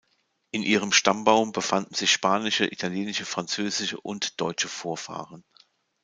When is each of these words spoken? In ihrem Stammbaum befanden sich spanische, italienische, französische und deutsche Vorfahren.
In 0.49 0.63
ihrem 0.63 0.91
Stammbaum 0.93 1.51
befanden 1.51 1.93
sich 1.93 2.11
spanische, 2.11 2.65
italienische, 2.65 3.23
französische 3.23 4.01
und 4.01 4.41
deutsche 4.41 4.67
Vorfahren. 4.67 5.43